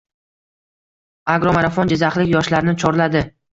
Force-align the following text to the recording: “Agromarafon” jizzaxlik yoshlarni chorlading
“Agromarafon” 1.35 1.93
jizzaxlik 1.93 2.35
yoshlarni 2.35 2.77
chorlading 2.83 3.33